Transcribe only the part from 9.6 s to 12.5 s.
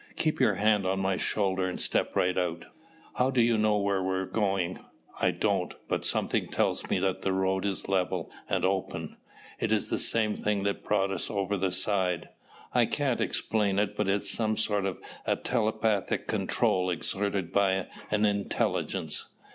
is the same thing that brought us over the side.